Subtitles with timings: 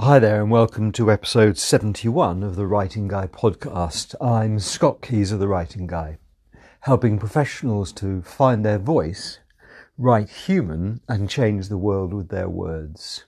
[0.00, 4.14] Hi there, and welcome to episode 71 of the Writing Guy podcast.
[4.24, 6.18] I'm Scott Keyes of the Writing Guy,
[6.82, 9.40] helping professionals to find their voice,
[9.98, 13.24] write human, and change the world with their words.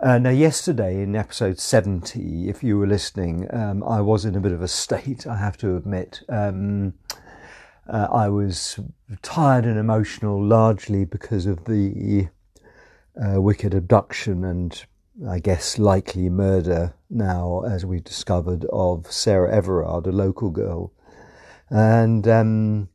[0.00, 4.40] Uh, now, yesterday in episode 70, if you were listening, um, I was in a
[4.40, 6.22] bit of a state, I have to admit.
[6.28, 6.94] Um,
[7.88, 8.78] uh, I was
[9.22, 12.28] tired and emotional largely because of the
[13.20, 14.84] uh, wicked abduction and
[15.28, 20.92] I guess, likely murder now, as we've discovered, of Sarah Everard, a local girl.
[21.68, 22.88] And um,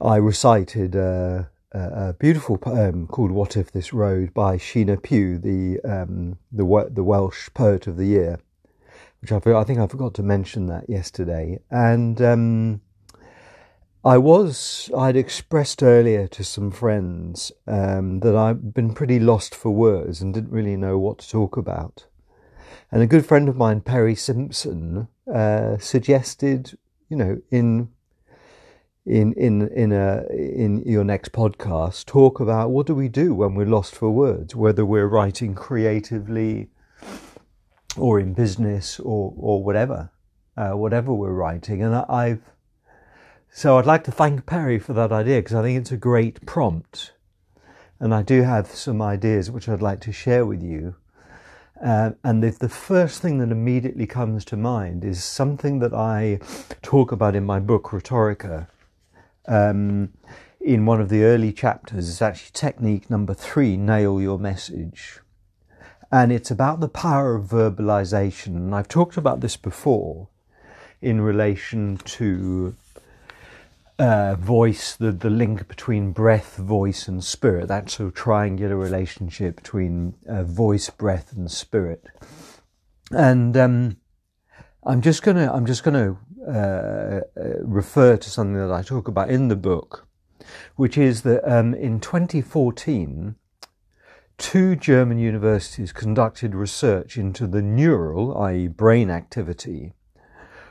[0.00, 5.80] I recited a, a, beautiful poem called "What If This Road" by Sheenagh Pugh, the
[5.84, 8.38] um, the the Welsh poet of the year,
[9.20, 11.60] which I, I think I forgot to mention that yesterday.
[11.70, 12.80] And um,
[14.08, 19.70] I was, I'd expressed earlier to some friends um, that I've been pretty lost for
[19.70, 22.06] words and didn't really know what to talk about.
[22.90, 26.78] And a good friend of mine, Perry Simpson, uh, suggested,
[27.10, 27.90] you know, in
[29.04, 33.54] in in in a in your next podcast, talk about what do we do when
[33.54, 36.70] we're lost for words, whether we're writing creatively
[37.94, 40.10] or in business or or whatever,
[40.56, 41.82] uh, whatever we're writing.
[41.82, 42.40] And I've
[43.50, 46.44] so I'd like to thank Perry for that idea because I think it's a great
[46.46, 47.12] prompt.
[48.00, 50.94] And I do have some ideas which I'd like to share with you.
[51.84, 56.40] Uh, and the, the first thing that immediately comes to mind is something that I
[56.82, 58.68] talk about in my book, Rhetorica.
[59.46, 60.12] Um,
[60.60, 65.20] in one of the early chapters, it's actually technique number three nail your message.
[66.10, 68.56] And it's about the power of verbalization.
[68.56, 70.28] And I've talked about this before
[71.00, 72.74] in relation to
[73.98, 79.56] uh, voice, the, the link between breath, voice, and spirit, that sort of triangular relationship
[79.56, 82.04] between uh, voice, breath, and spirit.
[83.10, 83.96] And um,
[84.84, 87.20] I'm just gonna I'm just gonna uh, uh
[87.62, 90.06] refer to something that I talk about in the book,
[90.76, 93.34] which is that um, in 2014,
[94.36, 99.94] two German universities conducted research into the neural, i.e., brain activity,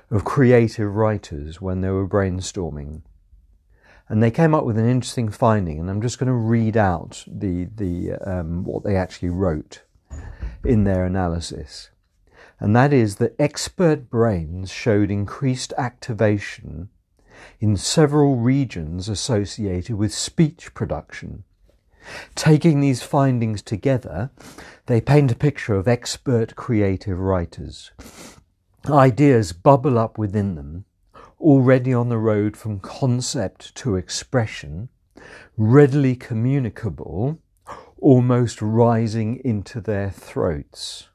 [0.10, 3.02] of creative writers when they were brainstorming
[4.10, 7.24] and they came up with an interesting finding, and I'm just going to read out
[7.28, 9.84] the the um, what they actually wrote
[10.64, 11.90] in their analysis,
[12.60, 16.90] and that is that expert brains showed increased activation
[17.60, 21.44] in several regions associated with speech production.
[22.36, 24.32] Taking these findings together,
[24.86, 27.92] they paint a picture of expert creative writers.
[28.90, 30.86] Ideas bubble up within them
[31.40, 34.90] already on the road from concept to expression,
[35.58, 37.40] readily communicable,
[38.00, 41.10] almost rising into their throats.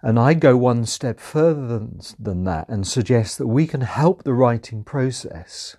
[0.00, 4.22] And I go one step further than, than that and suggest that we can help
[4.22, 5.76] the writing process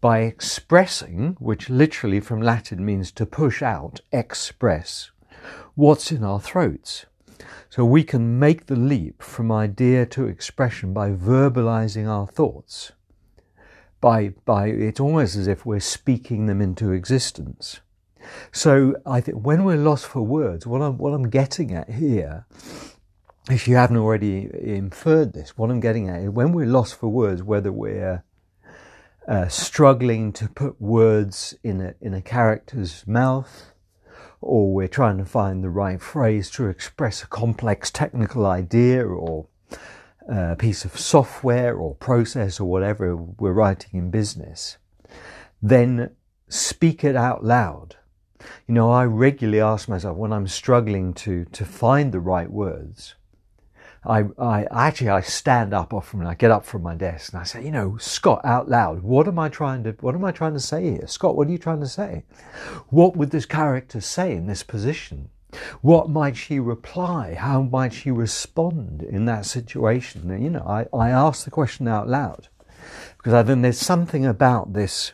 [0.00, 5.10] by expressing, which literally from Latin means to push out, express,
[5.74, 7.06] what's in our throats.
[7.68, 12.92] So we can make the leap from idea to expression by verbalizing our thoughts.
[14.00, 17.80] By, by, it's almost as if we're speaking them into existence.
[18.52, 22.46] So I think when we're lost for words, what I'm, what I'm getting at here,
[23.50, 27.08] if you haven't already inferred this, what I'm getting at is when we're lost for
[27.08, 28.24] words, whether we're
[29.28, 33.72] uh, struggling to put words in a, in a character's mouth,
[34.40, 39.46] or we're trying to find the right phrase to express a complex technical idea or
[40.28, 44.78] a piece of software or process or whatever we're writing in business,
[45.62, 46.10] then
[46.48, 47.96] speak it out loud.
[48.66, 53.14] You know, I regularly ask myself when I'm struggling to, to find the right words,
[54.06, 57.40] I, I actually I stand up often and I get up from my desk and
[57.40, 60.32] I say, you know, Scott, out loud, what am I trying to what am I
[60.32, 61.06] trying to say here?
[61.06, 62.24] Scott, what are you trying to say?
[62.88, 65.30] What would this character say in this position?
[65.80, 67.34] What might she reply?
[67.34, 70.30] How might she respond in that situation?
[70.30, 72.48] And, you know, I, I ask the question out loud
[73.16, 75.12] because I think there's something about this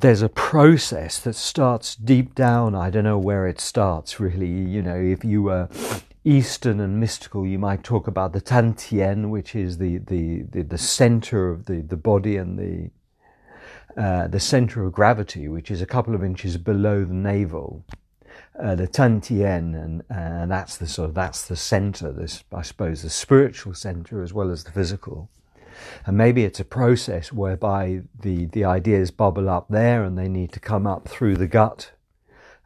[0.00, 2.74] there's a process that starts deep down.
[2.74, 4.50] I don't know where it starts really.
[4.50, 5.70] You know, if you were
[6.26, 10.78] Eastern and mystical, you might talk about the Tantien, which is the, the, the, the
[10.78, 12.90] center of the, the body and the,
[14.02, 17.84] uh, the center of gravity, which is a couple of inches below the navel.
[18.58, 23.02] Uh, the Tantien, and, and that's the sort of, that's the center, this, I suppose,
[23.02, 25.28] the spiritual center as well as the physical.
[26.06, 30.52] And maybe it's a process whereby the, the ideas bubble up there and they need
[30.52, 31.90] to come up through the gut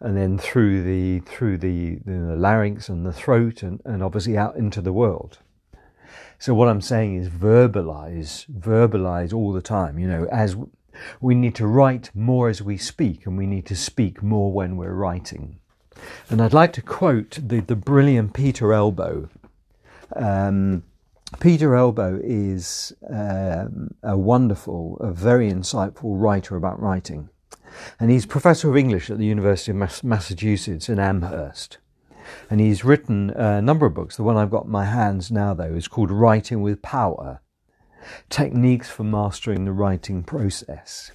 [0.01, 4.57] and then through the through the, the larynx and the throat and, and obviously out
[4.57, 5.39] into the world.
[6.39, 9.99] So what I'm saying is verbalize, verbalize all the time.
[9.99, 10.57] You know, as
[11.21, 14.77] we need to write more as we speak, and we need to speak more when
[14.77, 15.59] we're writing.
[16.31, 19.29] And I'd like to quote the, the brilliant Peter Elbow.
[20.15, 20.85] Um,
[21.41, 27.29] Peter Elbow is um, a wonderful, a very insightful writer about writing.
[27.99, 31.79] And he's professor of English at the University of Massachusetts in Amherst.
[32.51, 34.17] And he's written a number of books.
[34.17, 37.41] The one I've got in my hands now, though, is called Writing with Power
[38.31, 41.13] Techniques for Mastering the Writing Process.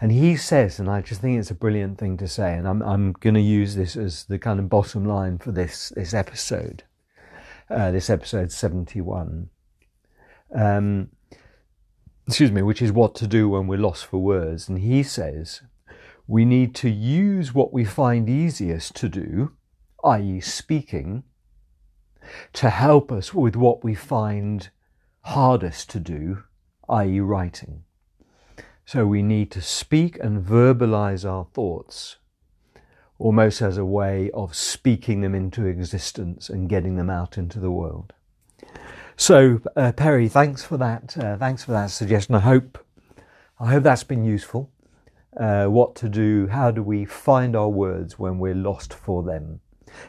[0.00, 2.82] And he says, and I just think it's a brilliant thing to say, and I'm,
[2.82, 6.84] I'm going to use this as the kind of bottom line for this, this episode,
[7.68, 9.50] uh, this episode 71.
[10.54, 11.10] Um,
[12.26, 14.68] excuse me, which is what to do when we're lost for words.
[14.68, 15.62] And he says,
[16.26, 19.52] we need to use what we find easiest to do,
[20.04, 21.22] i.e., speaking,
[22.52, 24.70] to help us with what we find
[25.20, 26.42] hardest to do,
[26.88, 27.84] i.e., writing.
[28.84, 32.16] So we need to speak and verbalize our thoughts
[33.18, 37.70] almost as a way of speaking them into existence and getting them out into the
[37.70, 38.12] world.
[39.16, 41.16] So, uh, Perry, thanks for that.
[41.16, 42.34] Uh, thanks for that suggestion.
[42.34, 42.84] I hope,
[43.58, 44.70] I hope that's been useful
[45.36, 49.60] uh, what to do, how do we find our words when we're lost for them.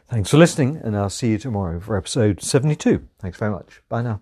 [0.07, 3.07] Thanks for listening, and I'll see you tomorrow for episode 72.
[3.19, 3.81] Thanks very much.
[3.89, 4.21] Bye now.